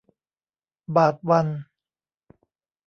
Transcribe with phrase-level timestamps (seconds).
[0.95, 1.47] บาทวัน